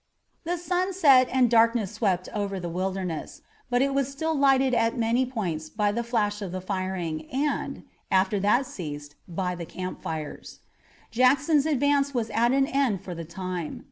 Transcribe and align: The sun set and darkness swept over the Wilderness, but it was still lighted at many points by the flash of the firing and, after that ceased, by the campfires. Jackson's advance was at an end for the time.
The 0.45 0.57
sun 0.57 0.93
set 0.93 1.29
and 1.29 1.47
darkness 1.47 1.91
swept 1.91 2.27
over 2.33 2.59
the 2.59 2.67
Wilderness, 2.69 3.43
but 3.69 3.83
it 3.83 3.93
was 3.93 4.11
still 4.11 4.33
lighted 4.33 4.73
at 4.73 4.97
many 4.97 5.27
points 5.27 5.69
by 5.69 5.91
the 5.91 6.03
flash 6.03 6.41
of 6.41 6.51
the 6.51 6.59
firing 6.59 7.27
and, 7.31 7.83
after 8.09 8.39
that 8.39 8.65
ceased, 8.65 9.13
by 9.27 9.53
the 9.53 9.67
campfires. 9.67 10.61
Jackson's 11.11 11.67
advance 11.67 12.15
was 12.15 12.31
at 12.31 12.51
an 12.51 12.65
end 12.65 13.01
for 13.03 13.13
the 13.13 13.23
time. 13.25 13.79